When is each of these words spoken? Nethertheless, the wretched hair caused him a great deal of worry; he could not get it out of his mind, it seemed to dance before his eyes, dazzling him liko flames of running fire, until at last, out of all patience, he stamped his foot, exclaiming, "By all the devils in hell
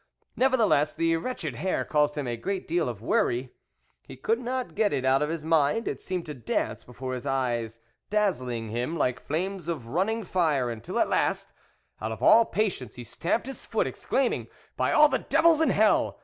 Nethertheless, 0.35 0.95
the 0.95 1.15
wretched 1.17 1.53
hair 1.53 1.85
caused 1.85 2.17
him 2.17 2.25
a 2.27 2.35
great 2.35 2.67
deal 2.67 2.89
of 2.89 3.03
worry; 3.03 3.53
he 4.01 4.15
could 4.17 4.39
not 4.39 4.73
get 4.73 4.91
it 4.91 5.05
out 5.05 5.21
of 5.21 5.29
his 5.29 5.45
mind, 5.45 5.87
it 5.87 6.01
seemed 6.01 6.25
to 6.25 6.33
dance 6.33 6.83
before 6.83 7.13
his 7.13 7.27
eyes, 7.27 7.79
dazzling 8.09 8.69
him 8.69 8.95
liko 8.97 9.19
flames 9.19 9.67
of 9.67 9.89
running 9.89 10.23
fire, 10.23 10.71
until 10.71 10.97
at 10.97 11.07
last, 11.07 11.53
out 12.01 12.11
of 12.11 12.23
all 12.23 12.45
patience, 12.45 12.95
he 12.95 13.03
stamped 13.03 13.45
his 13.45 13.63
foot, 13.63 13.85
exclaiming, 13.85 14.47
"By 14.75 14.91
all 14.91 15.07
the 15.07 15.19
devils 15.19 15.61
in 15.61 15.69
hell 15.69 16.17